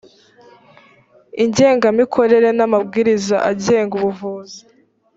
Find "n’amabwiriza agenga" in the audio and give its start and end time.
2.57-3.93